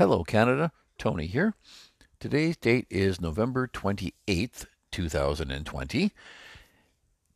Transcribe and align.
Hello, 0.00 0.24
Canada. 0.24 0.72
Tony 0.96 1.26
here. 1.26 1.52
Today's 2.18 2.56
date 2.56 2.86
is 2.88 3.20
November 3.20 3.68
28th, 3.68 4.64
2020. 4.90 6.12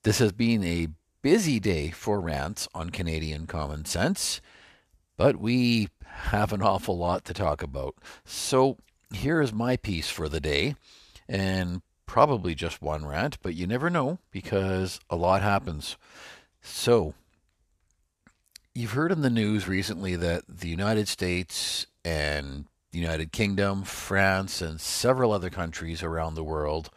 This 0.02 0.18
has 0.18 0.32
been 0.32 0.64
a 0.64 0.88
busy 1.20 1.60
day 1.60 1.90
for 1.90 2.22
rants 2.22 2.66
on 2.74 2.88
Canadian 2.88 3.46
common 3.46 3.84
sense, 3.84 4.40
but 5.18 5.36
we 5.36 5.90
have 6.06 6.54
an 6.54 6.62
awful 6.62 6.96
lot 6.96 7.26
to 7.26 7.34
talk 7.34 7.62
about. 7.62 7.96
So 8.24 8.78
here 9.12 9.42
is 9.42 9.52
my 9.52 9.76
piece 9.76 10.08
for 10.08 10.26
the 10.26 10.40
day, 10.40 10.74
and 11.28 11.82
probably 12.06 12.54
just 12.54 12.80
one 12.80 13.04
rant, 13.04 13.36
but 13.42 13.54
you 13.54 13.66
never 13.66 13.90
know 13.90 14.20
because 14.30 15.00
a 15.10 15.16
lot 15.16 15.42
happens. 15.42 15.98
So, 16.62 17.12
you've 18.74 18.92
heard 18.92 19.12
in 19.12 19.22
the 19.22 19.30
news 19.30 19.68
recently 19.68 20.16
that 20.16 20.44
the 20.48 20.68
United 20.68 21.06
States 21.08 21.86
and 22.04 22.66
the 22.90 22.98
United 22.98 23.32
Kingdom, 23.32 23.84
France, 23.84 24.60
and 24.60 24.80
several 24.80 25.32
other 25.32 25.50
countries 25.50 26.02
around 26.02 26.34
the 26.34 26.44
world 26.44 26.90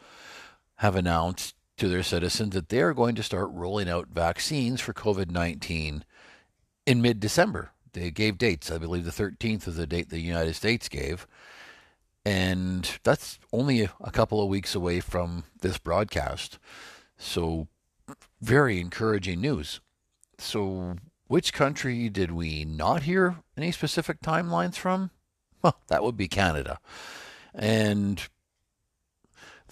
have 0.76 0.96
announced 0.96 1.54
to 1.76 1.88
their 1.88 2.02
citizens 2.02 2.54
that 2.54 2.68
they 2.68 2.80
are 2.80 2.94
going 2.94 3.14
to 3.14 3.22
start 3.22 3.48
rolling 3.52 3.88
out 3.88 4.08
vaccines 4.08 4.80
for 4.80 4.92
COVID 4.92 5.30
19 5.30 6.04
in 6.86 7.02
mid 7.02 7.20
December. 7.20 7.70
They 7.92 8.10
gave 8.10 8.38
dates. 8.38 8.70
I 8.70 8.78
believe 8.78 9.04
the 9.04 9.10
13th 9.10 9.68
is 9.68 9.76
the 9.76 9.86
date 9.86 10.10
the 10.10 10.20
United 10.20 10.54
States 10.54 10.88
gave. 10.88 11.26
And 12.24 12.98
that's 13.04 13.38
only 13.52 13.88
a 14.00 14.10
couple 14.10 14.42
of 14.42 14.48
weeks 14.48 14.74
away 14.74 15.00
from 15.00 15.44
this 15.62 15.78
broadcast. 15.78 16.58
So, 17.16 17.68
very 18.40 18.80
encouraging 18.80 19.40
news. 19.40 19.80
So, 20.38 20.96
which 21.28 21.52
country 21.52 22.08
did 22.08 22.32
we 22.32 22.64
not 22.64 23.04
hear 23.04 23.36
any 23.56 23.70
specific 23.70 24.20
timelines 24.20 24.74
from? 24.74 25.10
Well, 25.62 25.80
that 25.88 26.02
would 26.02 26.16
be 26.16 26.28
Canada. 26.28 26.78
And 27.54 28.22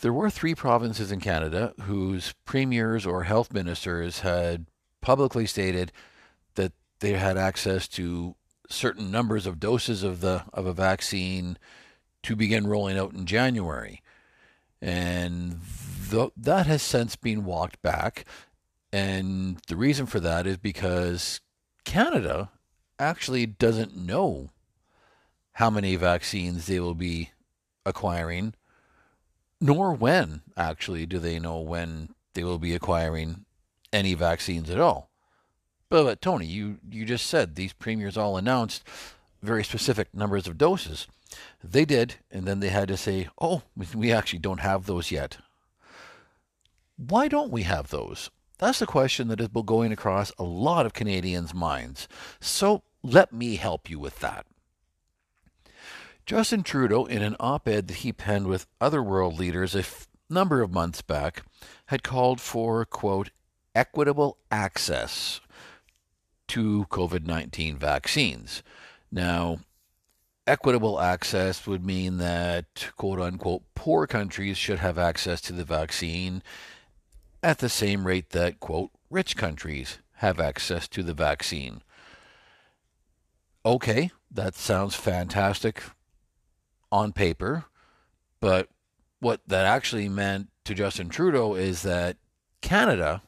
there 0.00 0.12
were 0.12 0.30
three 0.30 0.54
provinces 0.54 1.10
in 1.10 1.20
Canada 1.20 1.72
whose 1.82 2.34
premiers 2.44 3.06
or 3.06 3.24
health 3.24 3.52
ministers 3.52 4.20
had 4.20 4.66
publicly 5.00 5.46
stated 5.46 5.92
that 6.56 6.72
they 7.00 7.12
had 7.12 7.38
access 7.38 7.88
to 7.88 8.34
certain 8.68 9.10
numbers 9.10 9.46
of 9.46 9.60
doses 9.60 10.02
of 10.02 10.20
the 10.20 10.44
of 10.52 10.66
a 10.66 10.72
vaccine 10.72 11.56
to 12.24 12.34
begin 12.36 12.66
rolling 12.66 12.98
out 12.98 13.14
in 13.14 13.24
January. 13.24 14.02
And 14.82 15.60
th- 16.10 16.32
that 16.36 16.66
has 16.66 16.82
since 16.82 17.16
been 17.16 17.44
walked 17.44 17.80
back. 17.82 18.24
And 18.92 19.58
the 19.68 19.76
reason 19.76 20.06
for 20.06 20.20
that 20.20 20.46
is 20.46 20.56
because 20.56 21.40
Canada 21.86 22.50
actually 22.98 23.46
doesn't 23.46 23.96
know 23.96 24.50
how 25.52 25.70
many 25.70 25.96
vaccines 25.96 26.66
they 26.66 26.78
will 26.78 26.94
be 26.94 27.30
acquiring 27.86 28.52
nor 29.60 29.94
when 29.94 30.42
actually 30.56 31.06
do 31.06 31.18
they 31.18 31.38
know 31.38 31.60
when 31.60 32.10
they 32.34 32.44
will 32.44 32.58
be 32.58 32.74
acquiring 32.74 33.46
any 33.92 34.12
vaccines 34.12 34.68
at 34.68 34.80
all. 34.80 35.10
But, 35.88 36.04
but, 36.04 36.20
Tony, 36.20 36.46
you, 36.46 36.78
you 36.90 37.04
just 37.04 37.26
said 37.26 37.54
these 37.54 37.72
premiers 37.72 38.16
all 38.16 38.36
announced 38.36 38.82
very 39.42 39.64
specific 39.64 40.12
numbers 40.12 40.46
of 40.46 40.58
doses. 40.58 41.06
They 41.62 41.84
did, 41.84 42.16
and 42.30 42.44
then 42.44 42.60
they 42.60 42.68
had 42.68 42.88
to 42.88 42.96
say, 42.96 43.28
oh, 43.40 43.62
we 43.94 44.12
actually 44.12 44.40
don't 44.40 44.60
have 44.60 44.86
those 44.86 45.10
yet. 45.10 45.38
Why 46.96 47.28
don't 47.28 47.52
we 47.52 47.62
have 47.62 47.88
those? 47.88 48.30
That's 48.58 48.78
the 48.78 48.86
question 48.86 49.28
that 49.28 49.52
been 49.52 49.66
going 49.66 49.92
across 49.92 50.32
a 50.38 50.44
lot 50.44 50.86
of 50.86 50.94
Canadians' 50.94 51.52
minds. 51.52 52.08
So 52.40 52.82
let 53.02 53.32
me 53.32 53.56
help 53.56 53.90
you 53.90 53.98
with 53.98 54.20
that. 54.20 54.46
Justin 56.24 56.62
Trudeau, 56.62 57.04
in 57.04 57.22
an 57.22 57.36
op 57.38 57.68
ed 57.68 57.86
that 57.88 57.98
he 57.98 58.12
penned 58.12 58.48
with 58.48 58.66
other 58.80 59.02
world 59.02 59.38
leaders 59.38 59.76
a 59.76 59.80
f- 59.80 60.08
number 60.28 60.60
of 60.60 60.72
months 60.72 61.00
back, 61.02 61.42
had 61.86 62.02
called 62.02 62.40
for, 62.40 62.84
quote, 62.84 63.30
equitable 63.74 64.38
access 64.50 65.40
to 66.48 66.86
COVID 66.90 67.26
19 67.26 67.76
vaccines. 67.76 68.62
Now, 69.12 69.60
equitable 70.46 71.00
access 71.00 71.66
would 71.66 71.84
mean 71.84 72.18
that, 72.18 72.90
quote 72.96 73.20
unquote, 73.20 73.62
poor 73.74 74.06
countries 74.06 74.56
should 74.56 74.78
have 74.78 74.98
access 74.98 75.40
to 75.42 75.52
the 75.52 75.64
vaccine 75.64 76.42
at 77.42 77.58
the 77.58 77.68
same 77.68 78.06
rate 78.06 78.30
that, 78.30 78.60
quote, 78.60 78.90
rich 79.10 79.36
countries 79.36 79.98
have 80.16 80.40
access 80.40 80.88
to 80.88 81.02
the 81.02 81.14
vaccine. 81.14 81.82
Okay, 83.64 84.10
that 84.30 84.54
sounds 84.54 84.94
fantastic 84.94 85.82
on 86.90 87.12
paper, 87.12 87.64
but 88.40 88.68
what 89.20 89.40
that 89.46 89.66
actually 89.66 90.08
meant 90.08 90.48
to 90.64 90.74
Justin 90.74 91.08
Trudeau 91.08 91.54
is 91.54 91.82
that 91.82 92.16
Canada 92.60 93.22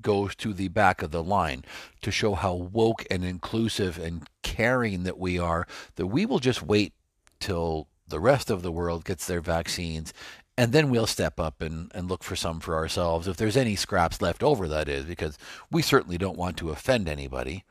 goes 0.00 0.34
to 0.34 0.52
the 0.52 0.68
back 0.68 1.00
of 1.00 1.12
the 1.12 1.22
line 1.22 1.64
to 2.02 2.10
show 2.10 2.34
how 2.34 2.54
woke 2.54 3.04
and 3.10 3.24
inclusive 3.24 3.98
and 3.98 4.28
caring 4.42 5.04
that 5.04 5.18
we 5.18 5.38
are, 5.38 5.66
that 5.96 6.06
we 6.06 6.26
will 6.26 6.40
just 6.40 6.62
wait 6.62 6.92
till 7.40 7.88
the 8.06 8.20
rest 8.20 8.50
of 8.50 8.62
the 8.62 8.72
world 8.72 9.04
gets 9.04 9.26
their 9.26 9.40
vaccines 9.40 10.12
and 10.58 10.72
then 10.72 10.90
we'll 10.90 11.06
step 11.06 11.40
up 11.40 11.62
and, 11.62 11.90
and 11.94 12.08
look 12.08 12.22
for 12.22 12.36
some 12.36 12.60
for 12.60 12.74
ourselves 12.74 13.26
if 13.28 13.36
there's 13.36 13.56
any 13.56 13.76
scraps 13.76 14.20
left 14.20 14.42
over 14.42 14.68
that 14.68 14.88
is 14.88 15.04
because 15.04 15.38
we 15.70 15.82
certainly 15.82 16.18
don't 16.18 16.38
want 16.38 16.56
to 16.56 16.70
offend 16.70 17.08
anybody 17.08 17.64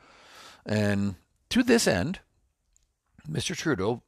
and 0.66 1.16
to 1.50 1.64
this 1.64 1.88
end 1.88 2.20
mr 3.30 3.56
trudeau 3.56 4.02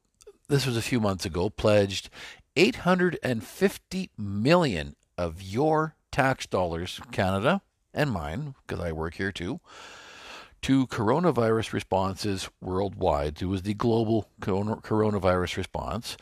this 0.48 0.66
was 0.66 0.76
a 0.76 0.82
few 0.82 1.00
months 1.00 1.24
ago, 1.24 1.48
pledged 1.48 2.10
850 2.56 4.10
million 4.18 4.94
of 5.16 5.42
your 5.42 5.96
tax 6.12 6.46
dollars, 6.46 7.00
Canada 7.12 7.62
and 7.92 8.10
mine, 8.10 8.54
because 8.66 8.84
I 8.84 8.92
work 8.92 9.14
here 9.14 9.32
too, 9.32 9.60
to 10.62 10.86
coronavirus 10.86 11.72
responses 11.72 12.48
worldwide. 12.60 13.40
It 13.40 13.46
was 13.46 13.62
the 13.62 13.74
global 13.74 14.28
coronavirus 14.40 15.56
response. 15.56 16.16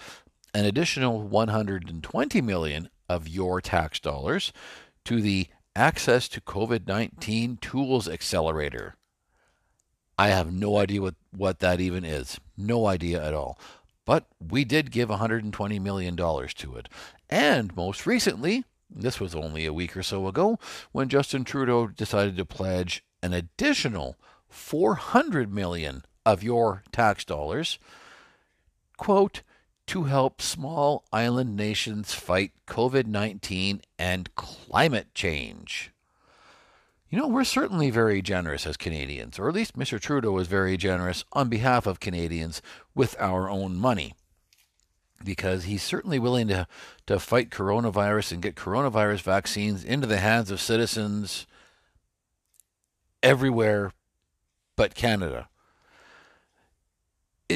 An 0.54 0.64
additional 0.64 1.22
120 1.22 2.40
million 2.42 2.88
of 3.08 3.28
your 3.28 3.60
tax 3.60 3.98
dollars 3.98 4.52
to 5.04 5.20
the 5.20 5.48
Access 5.74 6.28
to 6.28 6.40
COVID 6.42 6.86
19 6.86 7.56
Tools 7.56 8.06
Accelerator. 8.06 8.94
I 10.18 10.28
have 10.28 10.52
no 10.52 10.76
idea 10.76 11.00
what, 11.00 11.14
what 11.34 11.60
that 11.60 11.80
even 11.80 12.04
is. 12.04 12.38
No 12.58 12.86
idea 12.86 13.24
at 13.24 13.32
all. 13.32 13.58
But 14.04 14.26
we 14.38 14.64
did 14.64 14.90
give 14.90 15.08
$120 15.08 15.80
million 15.80 16.14
to 16.16 16.76
it. 16.76 16.88
And 17.30 17.74
most 17.74 18.06
recently, 18.06 18.64
this 18.90 19.19
was 19.19 19.34
only 19.34 19.64
a 19.64 19.72
week 19.72 19.96
or 19.96 20.02
so 20.02 20.28
ago, 20.28 20.58
when 20.92 21.08
Justin 21.08 21.44
Trudeau 21.44 21.86
decided 21.86 22.36
to 22.36 22.44
pledge 22.44 23.02
an 23.22 23.32
additional 23.32 24.16
400 24.50 25.50
million 25.50 26.04
of 26.26 26.42
your 26.42 26.82
tax 26.92 27.24
dollars, 27.24 27.78
quote, 28.98 29.42
to 29.87 30.04
help 30.04 30.41
small 30.41 31.04
island 31.12 31.56
nations 31.56 32.15
fight 32.15 32.53
COVID 32.66 33.06
19 33.06 33.82
and 33.98 34.34
climate 34.34 35.15
change. 35.15 35.93
You 37.10 37.19
know, 37.19 37.28
we're 37.28 37.44
certainly 37.44 37.91
very 37.91 38.22
generous 38.22 38.66
as 38.66 38.78
Canadians, 38.78 39.38
or 39.38 39.46
at 39.49 39.55
least 39.55 39.79
Mr. 39.79 40.00
Trudeau 40.00 40.38
is 40.38 40.46
very 40.46 40.79
generous 40.79 41.25
on 41.34 41.50
behalf 41.50 41.87
of 41.87 42.00
Canadians 42.00 42.62
with 42.94 43.14
our 43.19 43.50
own 43.50 43.76
money. 43.76 44.14
Because 45.23 45.64
he's 45.64 45.82
certainly 45.82 46.19
willing 46.19 46.49
to, 46.49 46.67
to 47.06 47.19
fight 47.19 47.50
coronavirus 47.50 48.32
and 48.32 48.43
get 48.43 48.56
coronavirus 48.56 49.20
vaccines 49.20 49.84
into 49.84 50.06
the 50.06 50.19
hands 50.19 50.50
of 50.50 50.61
citizens 50.61 51.46
everywhere 53.23 53.93
but 54.75 54.94
Canada. 54.94 55.49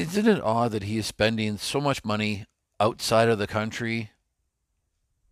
Isn't 0.01 0.27
it 0.27 0.41
odd 0.41 0.71
that 0.71 0.83
he 0.83 0.97
is 0.97 1.05
spending 1.05 1.57
so 1.57 1.81
much 1.81 2.05
money 2.05 2.45
outside 2.79 3.29
of 3.29 3.39
the 3.39 3.47
country 3.47 4.11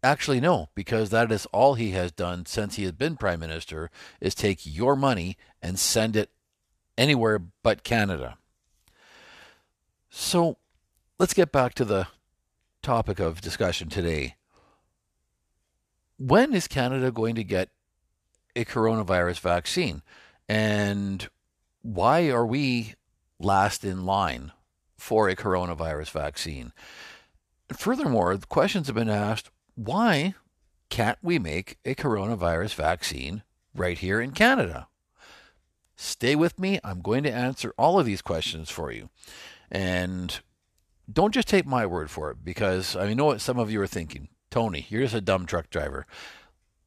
Actually, 0.05 0.39
no, 0.39 0.69
because 0.75 1.09
that 1.09 1.31
is 1.31 1.47
all 1.47 1.73
he 1.73 1.89
has 1.89 2.11
done 2.11 2.45
since 2.45 2.75
he 2.75 2.83
has 2.83 2.91
been 2.91 3.17
prime 3.17 3.39
minister 3.39 3.89
is 4.21 4.35
take 4.35 4.59
your 4.63 4.95
money 4.95 5.35
and 5.63 5.79
send 5.79 6.15
it 6.15 6.29
anywhere 6.95 7.41
but 7.63 7.83
Canada. 7.83 8.37
So 10.11 10.57
let's 11.17 11.33
get 11.33 11.51
back 11.51 11.73
to 11.73 11.85
the 11.85 12.07
topic 12.83 13.19
of 13.19 13.41
discussion 13.41 13.89
today. 13.89 14.35
When 16.19 16.53
is 16.53 16.67
Canada 16.67 17.11
going 17.11 17.33
to 17.33 17.43
get 17.43 17.69
a 18.55 18.63
coronavirus 18.63 19.39
vaccine? 19.39 20.03
And 20.47 21.27
why 21.81 22.29
are 22.29 22.45
we 22.45 22.93
last 23.39 23.83
in 23.83 24.05
line 24.05 24.51
for 25.05 25.29
a 25.29 25.35
coronavirus 25.35 26.11
vaccine? 26.11 26.73
Furthermore, 27.71 28.37
questions 28.49 28.87
have 28.87 28.95
been 28.95 29.09
asked 29.09 29.49
why 29.75 30.35
can't 30.89 31.19
we 31.21 31.39
make 31.39 31.77
a 31.85 31.95
coronavirus 31.95 32.75
vaccine 32.75 33.43
right 33.73 33.97
here 33.97 34.21
in 34.21 34.31
Canada? 34.31 34.87
stay 35.95 36.35
with 36.35 36.59
me. 36.59 36.79
I'm 36.83 37.01
going 37.01 37.23
to 37.23 37.31
answer 37.31 37.73
all 37.77 37.99
of 37.99 38.05
these 38.05 38.21
questions 38.21 38.69
for 38.69 38.91
you. 38.91 39.09
And 39.71 40.39
don't 41.11 41.33
just 41.33 41.47
take 41.47 41.65
my 41.65 41.85
word 41.85 42.09
for 42.09 42.31
it 42.31 42.43
because 42.43 42.95
I 42.95 43.13
know 43.13 43.25
what 43.25 43.41
some 43.41 43.59
of 43.59 43.71
you 43.71 43.81
are 43.81 43.87
thinking. 43.87 44.29
Tony, 44.49 44.85
you're 44.89 45.03
just 45.03 45.15
a 45.15 45.21
dumb 45.21 45.45
truck 45.45 45.69
driver. 45.69 46.05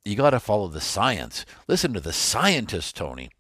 You 0.05 0.17
got 0.17 0.31
to 0.31 0.41
follow 0.41 0.69
the 0.69 0.81
science. 0.81 1.45
Listen 1.67 1.93
to 1.93 2.01
the 2.01 2.13
scientists, 2.13 2.93
Tony. 2.93 3.31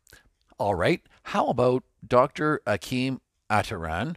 All 0.59 0.75
right. 0.75 1.03
How 1.25 1.47
about 1.47 1.85
Dr. 2.07 2.61
Akim 2.67 3.21
Attaran, 3.51 4.17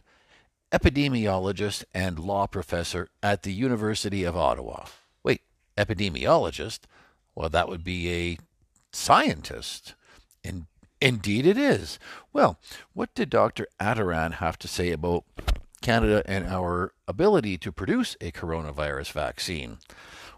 epidemiologist 0.72 1.84
and 1.94 2.18
law 2.18 2.46
professor 2.46 3.08
at 3.22 3.42
the 3.42 3.52
University 3.52 4.24
of 4.24 4.36
Ottawa? 4.36 4.86
Wait, 5.22 5.42
epidemiologist? 5.76 6.80
Well, 7.34 7.48
that 7.48 7.68
would 7.68 7.84
be 7.84 8.12
a 8.12 8.38
scientist. 8.92 9.94
And 10.44 10.66
indeed 11.00 11.46
it 11.46 11.58
is. 11.58 11.98
Well, 12.32 12.58
what 12.94 13.14
did 13.14 13.30
Dr. 13.30 13.66
Attaran 13.80 14.34
have 14.34 14.58
to 14.60 14.68
say 14.68 14.90
about 14.90 15.24
Canada 15.82 16.22
and 16.26 16.46
our 16.46 16.92
ability 17.06 17.58
to 17.58 17.72
produce 17.72 18.16
a 18.20 18.32
coronavirus 18.32 19.12
vaccine? 19.12 19.78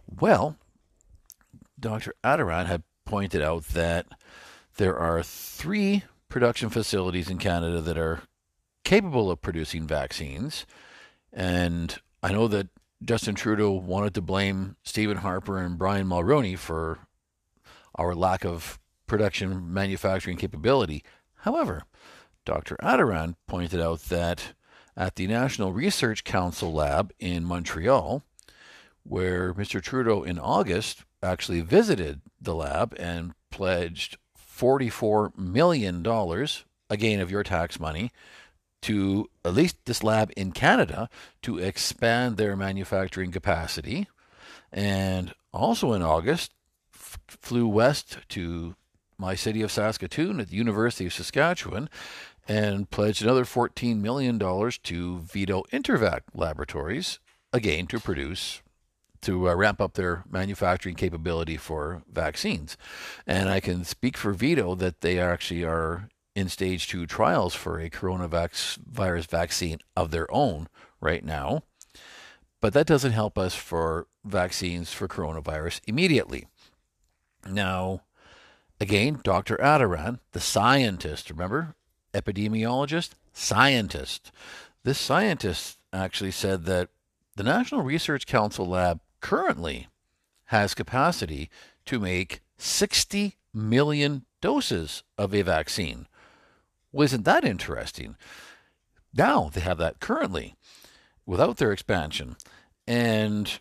Well, 0.06 0.56
Dr. 1.78 2.14
Attaran 2.24 2.66
had 2.66 2.82
pointed 3.04 3.42
out 3.42 3.64
that 3.68 4.06
there 4.76 4.98
are 4.98 5.22
three 5.22 6.04
production 6.28 6.70
facilities 6.70 7.30
in 7.30 7.38
Canada 7.38 7.80
that 7.80 7.98
are 7.98 8.22
capable 8.84 9.30
of 9.30 9.42
producing 9.42 9.86
vaccines. 9.86 10.66
And 11.32 11.96
I 12.22 12.32
know 12.32 12.46
that 12.48 12.68
Justin 13.02 13.34
Trudeau 13.34 13.72
wanted 13.72 14.14
to 14.14 14.22
blame 14.22 14.76
Stephen 14.82 15.18
Harper 15.18 15.58
and 15.58 15.76
Brian 15.76 16.06
Mulroney 16.06 16.56
for 16.56 17.00
our 17.96 18.14
lack 18.14 18.44
of 18.44 18.78
production 19.06 19.72
manufacturing 19.72 20.36
capability. 20.36 21.02
However, 21.36 21.84
Dr. 22.44 22.76
Attaran 22.82 23.36
pointed 23.46 23.80
out 23.80 24.00
that 24.04 24.54
at 24.96 25.16
the 25.16 25.26
National 25.26 25.72
Research 25.72 26.24
Council 26.24 26.72
lab 26.72 27.12
in 27.18 27.44
Montreal, 27.44 28.22
where 29.02 29.52
Mr. 29.52 29.82
Trudeau 29.82 30.22
in 30.22 30.38
August 30.38 31.04
actually 31.22 31.60
visited 31.60 32.20
the 32.40 32.54
lab 32.54 32.94
and 32.98 33.34
pledged 33.50 34.16
$44 34.38 35.36
million, 35.36 36.06
again 36.90 37.20
of 37.20 37.30
your 37.30 37.42
tax 37.42 37.80
money, 37.80 38.12
to 38.84 39.30
at 39.46 39.54
least 39.54 39.76
this 39.86 40.02
lab 40.02 40.30
in 40.36 40.52
Canada 40.52 41.08
to 41.40 41.58
expand 41.58 42.36
their 42.36 42.54
manufacturing 42.54 43.32
capacity. 43.32 44.08
And 44.70 45.32
also 45.54 45.94
in 45.94 46.02
August, 46.02 46.52
f- 46.94 47.18
flew 47.26 47.66
west 47.66 48.18
to 48.30 48.74
my 49.16 49.34
city 49.34 49.62
of 49.62 49.72
Saskatoon 49.72 50.38
at 50.38 50.48
the 50.48 50.56
University 50.56 51.06
of 51.06 51.14
Saskatchewan 51.14 51.88
and 52.46 52.90
pledged 52.90 53.22
another 53.22 53.44
$14 53.44 54.00
million 54.02 54.38
to 54.38 55.18
Vito 55.20 55.62
Intervac 55.72 56.20
Laboratories, 56.34 57.20
again 57.54 57.86
to 57.86 57.98
produce 57.98 58.60
to 59.22 59.48
uh, 59.48 59.54
ramp 59.54 59.80
up 59.80 59.94
their 59.94 60.24
manufacturing 60.30 60.94
capability 60.94 61.56
for 61.56 62.02
vaccines. 62.12 62.76
And 63.26 63.48
I 63.48 63.60
can 63.60 63.84
speak 63.84 64.18
for 64.18 64.34
VIDO 64.34 64.74
that 64.74 65.00
they 65.00 65.18
actually 65.18 65.64
are 65.64 66.10
in 66.34 66.48
stage 66.48 66.88
two 66.88 67.06
trials 67.06 67.54
for 67.54 67.78
a 67.78 67.90
coronavirus 67.90 69.26
vaccine 69.26 69.78
of 69.96 70.10
their 70.10 70.32
own 70.32 70.68
right 71.00 71.24
now. 71.24 71.62
But 72.60 72.72
that 72.72 72.86
doesn't 72.86 73.12
help 73.12 73.36
us 73.36 73.54
for 73.54 74.06
vaccines 74.24 74.92
for 74.92 75.06
coronavirus 75.06 75.80
immediately. 75.86 76.46
Now, 77.46 78.02
again, 78.80 79.20
Dr. 79.22 79.56
Attaran, 79.58 80.18
the 80.32 80.40
scientist, 80.40 81.30
remember, 81.30 81.74
epidemiologist, 82.14 83.10
scientist. 83.32 84.32
This 84.82 84.98
scientist 84.98 85.78
actually 85.92 86.30
said 86.30 86.64
that 86.64 86.88
the 87.36 87.42
National 87.42 87.82
Research 87.82 88.26
Council 88.26 88.66
lab 88.66 89.00
currently 89.20 89.88
has 90.46 90.74
capacity 90.74 91.50
to 91.86 91.98
make 91.98 92.40
60 92.56 93.36
million 93.52 94.24
doses 94.40 95.02
of 95.18 95.34
a 95.34 95.42
vaccine. 95.42 96.06
Well, 96.94 97.04
isn't 97.06 97.24
that 97.24 97.44
interesting? 97.44 98.14
Now 99.12 99.50
they 99.52 99.60
have 99.62 99.78
that 99.78 99.98
currently 99.98 100.54
without 101.26 101.56
their 101.56 101.72
expansion. 101.72 102.36
And 102.86 103.58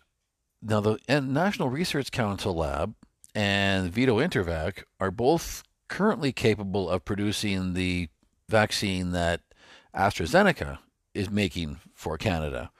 now 0.62 0.78
the 0.80 0.98
National 1.08 1.68
Research 1.68 2.12
Council 2.12 2.54
lab 2.54 2.94
and 3.34 3.92
VIDO-InterVac 3.92 4.84
are 5.00 5.10
both 5.10 5.64
currently 5.88 6.30
capable 6.30 6.88
of 6.88 7.04
producing 7.04 7.74
the 7.74 8.08
vaccine 8.48 9.10
that 9.10 9.40
AstraZeneca 9.96 10.78
is 11.12 11.28
making 11.28 11.80
for 11.92 12.16
Canada. 12.16 12.70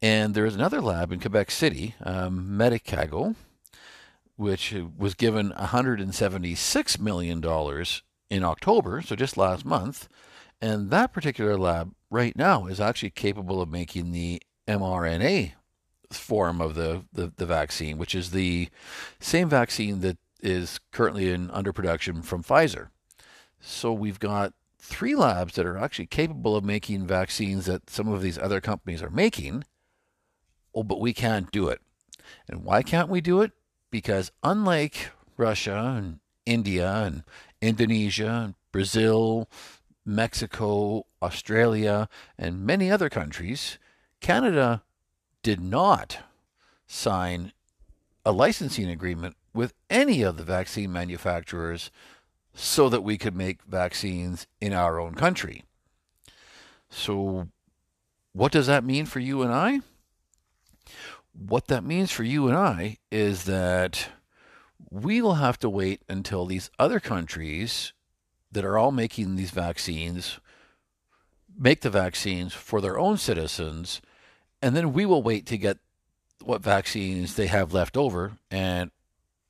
And 0.00 0.32
there's 0.32 0.54
another 0.54 0.80
lab 0.80 1.12
in 1.12 1.20
Quebec 1.20 1.50
City, 1.50 1.94
um, 2.02 2.56
Medicago, 2.58 3.34
which 4.36 4.74
was 4.96 5.12
given 5.14 5.50
$176 5.50 6.98
million 6.98 7.42
in 8.30 8.44
October, 8.44 9.02
so 9.02 9.16
just 9.16 9.36
last 9.36 9.64
month. 9.64 10.08
And 10.60 10.90
that 10.90 11.12
particular 11.12 11.56
lab 11.56 11.94
right 12.10 12.36
now 12.36 12.66
is 12.66 12.80
actually 12.80 13.10
capable 13.10 13.60
of 13.60 13.68
making 13.68 14.12
the 14.12 14.40
mRNA 14.68 15.52
form 16.10 16.60
of 16.60 16.74
the, 16.74 17.04
the, 17.12 17.32
the 17.36 17.46
vaccine, 17.46 17.98
which 17.98 18.14
is 18.14 18.30
the 18.30 18.68
same 19.18 19.48
vaccine 19.48 20.00
that 20.00 20.18
is 20.42 20.80
currently 20.92 21.30
in 21.30 21.50
under 21.50 21.72
production 21.72 22.22
from 22.22 22.42
Pfizer. 22.42 22.88
So 23.60 23.92
we've 23.92 24.18
got 24.18 24.54
three 24.78 25.14
labs 25.14 25.54
that 25.54 25.66
are 25.66 25.78
actually 25.78 26.06
capable 26.06 26.56
of 26.56 26.64
making 26.64 27.06
vaccines 27.06 27.66
that 27.66 27.90
some 27.90 28.08
of 28.08 28.22
these 28.22 28.38
other 28.38 28.60
companies 28.60 29.02
are 29.02 29.10
making. 29.10 29.64
Oh, 30.74 30.82
but 30.82 31.00
we 31.00 31.12
can't 31.12 31.50
do 31.50 31.68
it. 31.68 31.80
And 32.48 32.64
why 32.64 32.82
can't 32.82 33.08
we 33.08 33.20
do 33.20 33.40
it? 33.40 33.52
Because 33.90 34.30
unlike 34.42 35.10
Russia 35.36 35.94
and 35.96 36.20
India 36.46 36.90
and 36.92 37.22
Indonesia 37.60 38.54
Brazil, 38.72 39.48
Mexico, 40.04 41.06
Australia, 41.22 42.08
and 42.38 42.64
many 42.64 42.90
other 42.90 43.08
countries, 43.08 43.78
Canada 44.20 44.82
did 45.42 45.60
not 45.60 46.18
sign 46.86 47.52
a 48.24 48.32
licensing 48.32 48.88
agreement 48.88 49.36
with 49.54 49.74
any 49.88 50.22
of 50.22 50.36
the 50.36 50.44
vaccine 50.44 50.92
manufacturers 50.92 51.90
so 52.54 52.88
that 52.88 53.02
we 53.02 53.16
could 53.16 53.34
make 53.34 53.62
vaccines 53.62 54.46
in 54.60 54.72
our 54.72 55.00
own 55.00 55.14
country. 55.14 55.64
So, 56.88 57.48
what 58.32 58.52
does 58.52 58.66
that 58.66 58.84
mean 58.84 59.06
for 59.06 59.20
you 59.20 59.42
and 59.42 59.52
I? 59.52 59.80
What 61.32 61.68
that 61.68 61.84
means 61.84 62.10
for 62.10 62.24
you 62.24 62.48
and 62.48 62.56
I 62.56 62.98
is 63.10 63.44
that 63.44 64.08
we 64.90 65.22
will 65.22 65.34
have 65.34 65.58
to 65.60 65.70
wait 65.70 66.02
until 66.08 66.46
these 66.46 66.70
other 66.78 67.00
countries 67.00 67.92
that 68.52 68.64
are 68.64 68.76
all 68.76 68.90
making 68.90 69.36
these 69.36 69.50
vaccines 69.50 70.40
make 71.56 71.82
the 71.82 71.90
vaccines 71.90 72.54
for 72.54 72.80
their 72.80 72.98
own 72.98 73.16
citizens, 73.16 74.00
and 74.62 74.74
then 74.74 74.92
we 74.92 75.04
will 75.04 75.22
wait 75.22 75.46
to 75.46 75.58
get 75.58 75.78
what 76.42 76.62
vaccines 76.62 77.34
they 77.34 77.46
have 77.46 77.74
left 77.74 77.96
over 77.96 78.32
and 78.50 78.90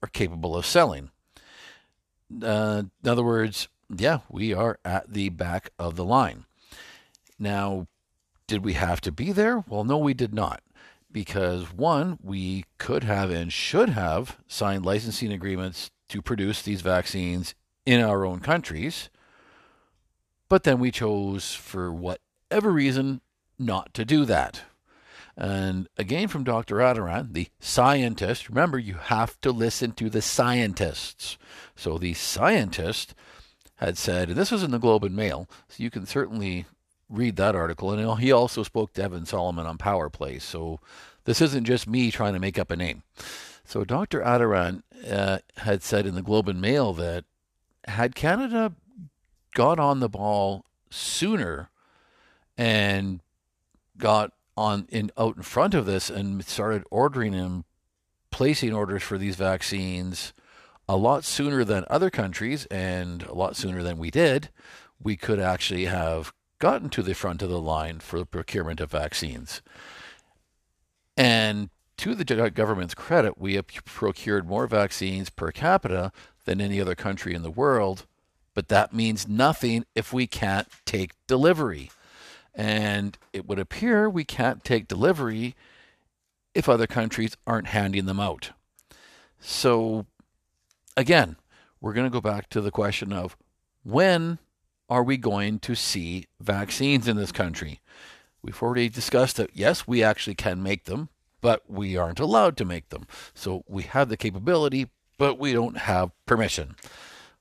are 0.02 0.08
capable 0.08 0.56
of 0.56 0.66
selling. 0.66 1.10
Uh, 2.42 2.82
in 3.02 3.08
other 3.08 3.22
words, 3.22 3.68
yeah, 3.96 4.20
we 4.28 4.52
are 4.52 4.78
at 4.84 5.12
the 5.12 5.28
back 5.28 5.70
of 5.78 5.96
the 5.96 6.04
line. 6.04 6.44
Now, 7.38 7.86
did 8.46 8.64
we 8.64 8.74
have 8.74 9.00
to 9.02 9.12
be 9.12 9.32
there? 9.32 9.64
Well, 9.68 9.84
no, 9.84 9.98
we 9.98 10.14
did 10.14 10.34
not. 10.34 10.62
Because 11.12 11.72
one, 11.72 12.18
we 12.22 12.64
could 12.78 13.04
have 13.04 13.30
and 13.30 13.52
should 13.52 13.90
have 13.90 14.38
signed 14.46 14.86
licensing 14.86 15.32
agreements 15.32 15.90
to 16.08 16.22
produce 16.22 16.62
these 16.62 16.82
vaccines 16.82 17.54
in 17.84 18.00
our 18.00 18.24
own 18.24 18.40
countries. 18.40 19.10
But 20.48 20.64
then 20.64 20.78
we 20.78 20.90
chose, 20.90 21.54
for 21.54 21.92
whatever 21.92 22.70
reason, 22.70 23.20
not 23.58 23.92
to 23.94 24.04
do 24.04 24.24
that. 24.24 24.62
And 25.36 25.88
again, 25.96 26.28
from 26.28 26.44
Dr. 26.44 26.76
Attaran, 26.76 27.32
the 27.32 27.48
scientist, 27.60 28.48
remember, 28.48 28.78
you 28.78 28.94
have 28.94 29.40
to 29.40 29.52
listen 29.52 29.92
to 29.92 30.10
the 30.10 30.22
scientists. 30.22 31.38
So 31.76 31.98
the 31.98 32.14
scientist 32.14 33.14
had 33.76 33.96
said, 33.96 34.28
and 34.28 34.36
this 34.36 34.50
was 34.50 34.62
in 34.62 34.70
the 34.70 34.78
Globe 34.78 35.04
and 35.04 35.16
Mail, 35.16 35.48
so 35.68 35.82
you 35.82 35.90
can 35.90 36.04
certainly 36.04 36.66
read 37.10 37.36
that 37.36 37.56
article. 37.56 37.92
And 37.92 38.20
he 38.20 38.32
also 38.32 38.62
spoke 38.62 38.92
to 38.94 39.02
Evan 39.02 39.26
Solomon 39.26 39.66
on 39.66 39.76
Power 39.76 40.08
Play. 40.08 40.38
So 40.38 40.80
this 41.24 41.40
isn't 41.40 41.64
just 41.64 41.86
me 41.86 42.10
trying 42.10 42.34
to 42.34 42.38
make 42.38 42.58
up 42.58 42.70
a 42.70 42.76
name. 42.76 43.02
So 43.64 43.84
Dr. 43.84 44.20
Attaran 44.20 44.82
uh, 45.08 45.38
had 45.58 45.82
said 45.82 46.06
in 46.06 46.14
the 46.14 46.22
Globe 46.22 46.48
and 46.48 46.60
Mail 46.60 46.92
that 46.94 47.24
had 47.86 48.14
Canada 48.14 48.72
got 49.54 49.78
on 49.78 50.00
the 50.00 50.08
ball 50.08 50.64
sooner 50.90 51.70
and 52.56 53.20
got 53.98 54.32
on 54.56 54.86
in 54.90 55.10
out 55.16 55.36
in 55.36 55.42
front 55.42 55.74
of 55.74 55.86
this 55.86 56.10
and 56.10 56.44
started 56.44 56.84
ordering 56.90 57.34
and 57.34 57.64
placing 58.30 58.72
orders 58.72 59.02
for 59.02 59.18
these 59.18 59.36
vaccines 59.36 60.32
a 60.88 60.96
lot 60.96 61.24
sooner 61.24 61.62
than 61.64 61.84
other 61.88 62.10
countries 62.10 62.66
and 62.66 63.22
a 63.22 63.34
lot 63.34 63.54
sooner 63.56 63.82
than 63.82 63.96
we 63.96 64.10
did, 64.10 64.48
we 65.00 65.16
could 65.16 65.38
actually 65.38 65.84
have 65.84 66.32
gotten 66.60 66.88
to 66.90 67.02
the 67.02 67.14
front 67.14 67.42
of 67.42 67.50
the 67.50 67.60
line 67.60 67.98
for 67.98 68.20
the 68.20 68.26
procurement 68.26 68.80
of 68.80 68.92
vaccines. 68.92 69.60
And 71.16 71.70
to 71.96 72.14
the 72.14 72.24
government's 72.24 72.94
credit, 72.94 73.36
we 73.36 73.54
have 73.54 73.66
procured 73.66 74.48
more 74.48 74.66
vaccines 74.66 75.28
per 75.28 75.50
capita 75.50 76.12
than 76.44 76.60
any 76.60 76.80
other 76.80 76.94
country 76.94 77.34
in 77.34 77.42
the 77.42 77.50
world, 77.50 78.06
but 78.54 78.68
that 78.68 78.94
means 78.94 79.28
nothing 79.28 79.84
if 79.94 80.12
we 80.12 80.26
can't 80.26 80.68
take 80.86 81.12
delivery. 81.26 81.90
And 82.54 83.18
it 83.32 83.46
would 83.46 83.58
appear 83.58 84.08
we 84.08 84.24
can't 84.24 84.64
take 84.64 84.88
delivery 84.88 85.54
if 86.54 86.68
other 86.68 86.86
countries 86.86 87.36
aren't 87.46 87.68
handing 87.68 88.06
them 88.06 88.20
out. 88.20 88.52
So, 89.40 90.06
again, 90.96 91.36
we're 91.80 91.92
going 91.92 92.06
to 92.06 92.10
go 92.10 92.20
back 92.20 92.48
to 92.50 92.60
the 92.60 92.70
question 92.70 93.12
of 93.12 93.36
when 93.82 94.38
are 94.90 95.04
we 95.04 95.16
going 95.16 95.60
to 95.60 95.74
see 95.76 96.26
vaccines 96.40 97.06
in 97.06 97.16
this 97.16 97.32
country? 97.32 97.80
We've 98.42 98.60
already 98.60 98.88
discussed 98.88 99.36
that, 99.36 99.50
yes, 99.54 99.86
we 99.86 100.02
actually 100.02 100.34
can 100.34 100.62
make 100.62 100.84
them, 100.84 101.08
but 101.40 101.62
we 101.70 101.96
aren't 101.96 102.20
allowed 102.20 102.56
to 102.56 102.64
make 102.64 102.88
them. 102.88 103.06
So 103.32 103.64
we 103.68 103.84
have 103.84 104.08
the 104.08 104.16
capability, 104.16 104.90
but 105.16 105.38
we 105.38 105.52
don't 105.52 105.78
have 105.78 106.10
permission. 106.26 106.74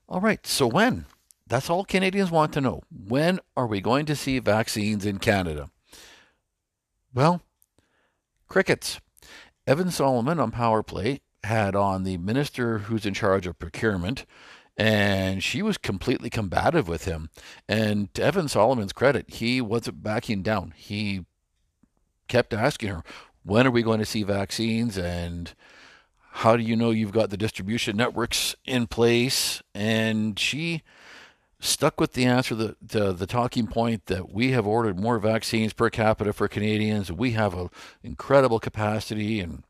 All 0.08 0.20
right, 0.20 0.46
so 0.46 0.66
when? 0.66 1.06
That's 1.46 1.68
all 1.68 1.84
Canadians 1.84 2.30
want 2.30 2.52
to 2.52 2.60
know. 2.60 2.82
When 2.90 3.40
are 3.56 3.66
we 3.66 3.80
going 3.80 4.06
to 4.06 4.16
see 4.16 4.38
vaccines 4.38 5.04
in 5.04 5.18
Canada? 5.18 5.70
Well, 7.12 7.42
crickets. 8.46 9.00
Evan 9.66 9.90
Solomon 9.90 10.38
on 10.38 10.52
Power 10.52 10.82
Play 10.84 11.20
had 11.42 11.74
on 11.74 12.04
the 12.04 12.18
minister 12.18 12.78
who's 12.78 13.06
in 13.06 13.14
charge 13.14 13.46
of 13.46 13.58
procurement, 13.58 14.26
and 14.80 15.42
she 15.42 15.60
was 15.60 15.76
completely 15.76 16.30
combative 16.30 16.88
with 16.88 17.04
him. 17.04 17.28
And 17.68 18.12
to 18.14 18.22
Evan 18.22 18.48
Solomon's 18.48 18.94
credit, 18.94 19.28
he 19.28 19.60
wasn't 19.60 20.02
backing 20.02 20.42
down. 20.42 20.72
He 20.74 21.26
kept 22.28 22.54
asking 22.54 22.88
her, 22.88 23.04
when 23.42 23.66
are 23.66 23.70
we 23.70 23.82
going 23.82 23.98
to 23.98 24.06
see 24.06 24.22
vaccines? 24.22 24.96
And 24.96 25.52
how 26.30 26.56
do 26.56 26.62
you 26.62 26.76
know 26.76 26.92
you've 26.92 27.12
got 27.12 27.28
the 27.28 27.36
distribution 27.36 27.94
networks 27.94 28.56
in 28.64 28.86
place? 28.86 29.62
And 29.74 30.38
she 30.38 30.82
stuck 31.58 32.00
with 32.00 32.14
the 32.14 32.24
answer, 32.24 32.54
the, 32.54 32.76
the, 32.80 33.12
the 33.12 33.26
talking 33.26 33.66
point 33.66 34.06
that 34.06 34.32
we 34.32 34.52
have 34.52 34.66
ordered 34.66 34.98
more 34.98 35.18
vaccines 35.18 35.74
per 35.74 35.90
capita 35.90 36.32
for 36.32 36.48
Canadians. 36.48 37.12
We 37.12 37.32
have 37.32 37.52
an 37.52 37.68
incredible 38.02 38.58
capacity 38.58 39.40
and 39.40 39.62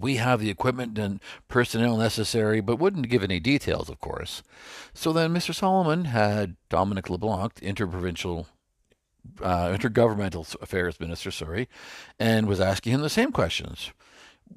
we 0.00 0.16
have 0.16 0.40
the 0.40 0.50
equipment 0.50 0.98
and 0.98 1.20
personnel 1.48 1.96
necessary, 1.96 2.60
but 2.60 2.78
wouldn't 2.78 3.08
give 3.08 3.22
any 3.22 3.40
details, 3.40 3.88
of 3.88 4.00
course. 4.00 4.42
So 4.94 5.12
then 5.12 5.34
Mr. 5.34 5.54
Solomon 5.54 6.06
had 6.06 6.56
Dominic 6.68 7.10
LeBlanc, 7.10 7.54
the 7.54 7.66
interprovincial, 7.66 8.46
uh, 9.42 9.68
intergovernmental 9.68 10.60
affairs 10.62 11.00
minister, 11.00 11.30
sorry, 11.30 11.68
and 12.18 12.46
was 12.46 12.60
asking 12.60 12.94
him 12.94 13.00
the 13.00 13.08
same 13.08 13.32
questions. 13.32 13.92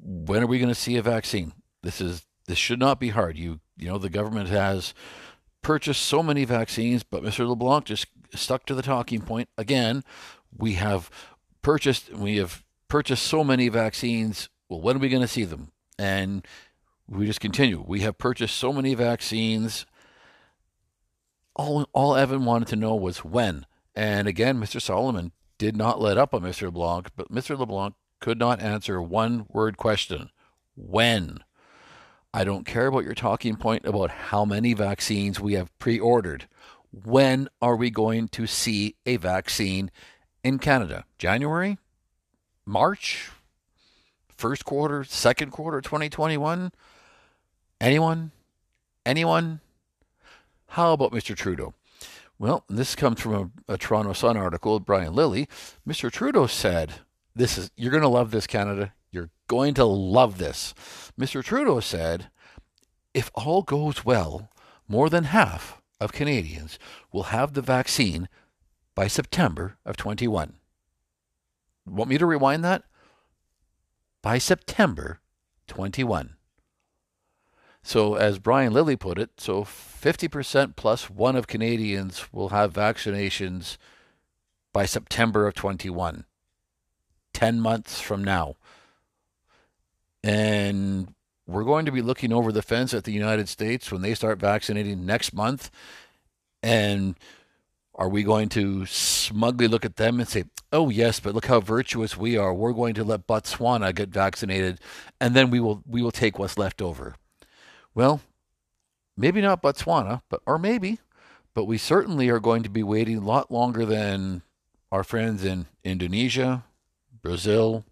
When 0.00 0.42
are 0.42 0.46
we 0.46 0.58
going 0.58 0.68
to 0.68 0.74
see 0.74 0.96
a 0.96 1.02
vaccine? 1.02 1.52
This 1.82 2.00
is 2.00 2.26
this 2.46 2.58
should 2.58 2.78
not 2.78 2.98
be 2.98 3.10
hard. 3.10 3.36
You 3.36 3.60
you 3.76 3.88
know 3.88 3.98
the 3.98 4.08
government 4.08 4.48
has 4.48 4.94
purchased 5.62 6.02
so 6.02 6.22
many 6.22 6.44
vaccines, 6.44 7.02
but 7.02 7.22
Mr. 7.22 7.46
LeBlanc 7.46 7.84
just 7.84 8.06
stuck 8.34 8.66
to 8.66 8.74
the 8.74 8.82
talking 8.82 9.20
point 9.20 9.48
again. 9.58 10.02
We 10.56 10.74
have 10.74 11.10
purchased 11.60 12.12
we 12.12 12.36
have 12.36 12.64
purchased 12.88 13.24
so 13.24 13.44
many 13.44 13.68
vaccines 13.68 14.48
well, 14.72 14.80
when 14.80 14.96
are 14.96 15.00
we 15.00 15.10
going 15.10 15.20
to 15.20 15.28
see 15.28 15.44
them? 15.44 15.70
And 15.98 16.46
we 17.06 17.26
just 17.26 17.40
continue. 17.40 17.84
We 17.86 18.00
have 18.00 18.16
purchased 18.16 18.56
so 18.56 18.72
many 18.72 18.94
vaccines. 18.94 19.84
All, 21.54 21.86
all 21.92 22.16
Evan 22.16 22.46
wanted 22.46 22.68
to 22.68 22.76
know 22.76 22.94
was 22.94 23.18
when. 23.18 23.66
And 23.94 24.26
again, 24.26 24.58
Mr. 24.58 24.80
Solomon 24.80 25.32
did 25.58 25.76
not 25.76 26.00
let 26.00 26.16
up 26.16 26.32
on 26.32 26.40
Mr. 26.40 26.62
LeBlanc, 26.62 27.10
but 27.16 27.30
Mr. 27.30 27.58
LeBlanc 27.58 27.94
could 28.18 28.38
not 28.38 28.62
answer 28.62 29.02
one 29.02 29.44
word 29.50 29.76
question 29.76 30.30
when. 30.74 31.44
I 32.32 32.44
don't 32.44 32.64
care 32.64 32.86
about 32.86 33.04
your 33.04 33.14
talking 33.14 33.56
point 33.56 33.84
about 33.84 34.10
how 34.10 34.46
many 34.46 34.72
vaccines 34.72 35.38
we 35.38 35.52
have 35.52 35.76
pre 35.78 36.00
ordered. 36.00 36.48
When 36.90 37.50
are 37.60 37.76
we 37.76 37.90
going 37.90 38.28
to 38.28 38.46
see 38.46 38.96
a 39.04 39.18
vaccine 39.18 39.90
in 40.42 40.58
Canada? 40.58 41.04
January? 41.18 41.76
March? 42.64 43.30
First 44.42 44.64
quarter, 44.64 45.04
second 45.04 45.52
quarter 45.52 45.80
2021? 45.80 46.72
Anyone? 47.80 48.32
Anyone? 49.06 49.60
How 50.70 50.94
about 50.94 51.12
Mr. 51.12 51.36
Trudeau? 51.36 51.74
Well, 52.40 52.64
this 52.68 52.96
comes 52.96 53.20
from 53.20 53.52
a, 53.68 53.74
a 53.74 53.78
Toronto 53.78 54.12
Sun 54.12 54.36
article, 54.36 54.80
Brian 54.80 55.14
Lilley. 55.14 55.48
Mr. 55.86 56.10
Trudeau 56.10 56.48
said, 56.48 56.94
"This 57.36 57.56
is 57.56 57.70
you're 57.76 57.92
going 57.92 58.02
to 58.02 58.08
love 58.08 58.32
this, 58.32 58.48
Canada. 58.48 58.94
You're 59.12 59.30
going 59.46 59.74
to 59.74 59.84
love 59.84 60.38
this." 60.38 60.74
Mr. 61.16 61.44
Trudeau 61.44 61.78
said, 61.78 62.28
"If 63.14 63.30
all 63.34 63.62
goes 63.62 64.04
well, 64.04 64.50
more 64.88 65.08
than 65.08 65.22
half 65.22 65.80
of 66.00 66.10
Canadians 66.10 66.80
will 67.12 67.30
have 67.30 67.52
the 67.52 67.62
vaccine 67.62 68.28
by 68.96 69.06
September 69.06 69.78
of 69.84 69.96
21." 69.96 70.54
Want 71.86 72.10
me 72.10 72.18
to 72.18 72.26
rewind 72.26 72.64
that? 72.64 72.82
By 74.22 74.38
September 74.38 75.20
21. 75.66 76.36
So, 77.82 78.14
as 78.14 78.38
Brian 78.38 78.72
Lilley 78.72 78.94
put 78.94 79.18
it, 79.18 79.40
so 79.40 79.64
50% 79.64 80.76
plus 80.76 81.10
one 81.10 81.34
of 81.34 81.48
Canadians 81.48 82.32
will 82.32 82.50
have 82.50 82.72
vaccinations 82.72 83.76
by 84.72 84.86
September 84.86 85.48
of 85.48 85.54
21, 85.54 86.24
10 87.32 87.60
months 87.60 88.00
from 88.00 88.22
now. 88.22 88.54
And 90.22 91.12
we're 91.48 91.64
going 91.64 91.84
to 91.86 91.92
be 91.92 92.02
looking 92.02 92.32
over 92.32 92.52
the 92.52 92.62
fence 92.62 92.94
at 92.94 93.02
the 93.02 93.12
United 93.12 93.48
States 93.48 93.90
when 93.90 94.02
they 94.02 94.14
start 94.14 94.38
vaccinating 94.38 95.04
next 95.04 95.34
month. 95.34 95.70
And 96.62 97.16
are 97.94 98.08
we 98.08 98.22
going 98.22 98.48
to 98.50 98.86
smugly 98.86 99.68
look 99.68 99.84
at 99.84 99.96
them 99.96 100.18
and 100.18 100.28
say, 100.28 100.44
oh, 100.72 100.88
yes, 100.88 101.20
but 101.20 101.34
look 101.34 101.46
how 101.46 101.60
virtuous 101.60 102.16
we 102.16 102.36
are. 102.36 102.54
We're 102.54 102.72
going 102.72 102.94
to 102.94 103.04
let 103.04 103.26
Botswana 103.26 103.94
get 103.94 104.08
vaccinated, 104.08 104.80
and 105.20 105.34
then 105.34 105.50
we 105.50 105.60
will, 105.60 105.82
we 105.86 106.02
will 106.02 106.10
take 106.10 106.38
what's 106.38 106.56
left 106.56 106.80
over? 106.80 107.16
Well, 107.94 108.22
maybe 109.16 109.42
not 109.42 109.62
Botswana, 109.62 110.22
but 110.30 110.40
or 110.46 110.58
maybe, 110.58 110.98
but 111.54 111.66
we 111.66 111.76
certainly 111.76 112.30
are 112.30 112.40
going 112.40 112.62
to 112.62 112.70
be 112.70 112.82
waiting 112.82 113.18
a 113.18 113.24
lot 113.24 113.50
longer 113.50 113.84
than 113.84 114.42
our 114.90 115.04
friends 115.04 115.44
in 115.44 115.66
Indonesia, 115.84 116.64
Brazil, 117.20 117.84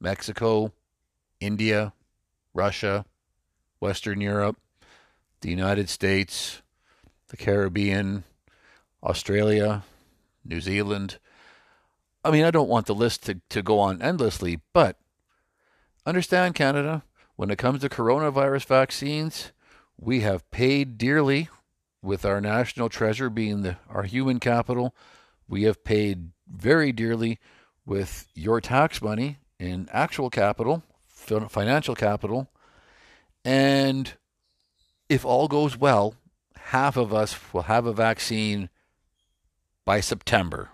Mexico, 0.00 0.72
India, 1.40 1.92
Russia, 2.52 3.04
Western 3.78 4.20
Europe, 4.20 4.56
the 5.40 5.50
United 5.50 5.88
States, 5.88 6.62
the 7.28 7.36
Caribbean, 7.36 8.24
Australia, 9.06 9.84
New 10.44 10.60
Zealand. 10.60 11.18
I 12.24 12.30
mean, 12.30 12.44
I 12.44 12.50
don't 12.50 12.68
want 12.68 12.86
the 12.86 12.94
list 12.94 13.24
to, 13.26 13.40
to 13.50 13.62
go 13.62 13.78
on 13.78 14.02
endlessly, 14.02 14.60
but 14.72 14.98
understand, 16.04 16.56
Canada, 16.56 17.04
when 17.36 17.50
it 17.50 17.58
comes 17.58 17.82
to 17.82 17.88
coronavirus 17.88 18.66
vaccines, 18.66 19.52
we 19.96 20.20
have 20.20 20.50
paid 20.50 20.98
dearly 20.98 21.48
with 22.02 22.24
our 22.24 22.40
national 22.40 22.88
treasure 22.88 23.30
being 23.30 23.62
the, 23.62 23.76
our 23.88 24.02
human 24.02 24.40
capital. 24.40 24.94
We 25.48 25.62
have 25.62 25.84
paid 25.84 26.30
very 26.48 26.92
dearly 26.92 27.38
with 27.84 28.26
your 28.34 28.60
tax 28.60 29.00
money 29.00 29.38
in 29.58 29.88
actual 29.92 30.30
capital, 30.30 30.82
financial 31.08 31.94
capital. 31.94 32.48
And 33.44 34.12
if 35.08 35.24
all 35.24 35.46
goes 35.46 35.76
well, 35.76 36.16
half 36.56 36.96
of 36.96 37.14
us 37.14 37.38
will 37.52 37.62
have 37.62 37.86
a 37.86 37.92
vaccine 37.92 38.68
by 39.86 40.00
September. 40.00 40.70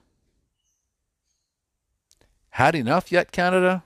Had 2.50 2.74
enough 2.74 3.12
yet, 3.12 3.30
Canada? 3.30 3.84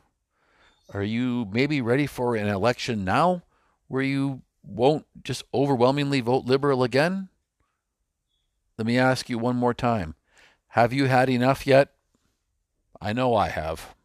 Are 0.95 1.02
you 1.02 1.49
maybe 1.50 1.80
ready 1.80 2.06
for 2.06 2.37
an 2.37 2.49
election 2.49 3.04
now 3.04 3.42
where 3.88 4.02
you 4.02 4.42
won't 4.62 5.04
just 5.25 5.42
overwhelmingly 5.52 6.21
vote 6.21 6.47
Liberal 6.47 6.85
again? 6.85 7.28
Let 8.78 8.87
me 8.87 8.99
ask 8.99 9.28
you 9.28 9.37
one 9.37 9.56
more 9.56 9.75
time. 9.75 10.14
Have 10.68 10.92
you 10.92 11.06
had 11.06 11.28
enough 11.28 11.66
yet? 11.66 11.90
I 13.00 13.12
know 13.12 13.35
I 13.35 13.49
have. 13.49 13.96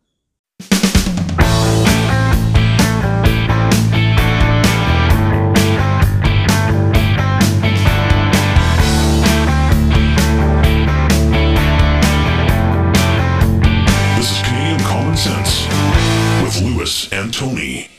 Lewis 16.62 17.12
and 17.12 17.34
Tony. 17.34 17.91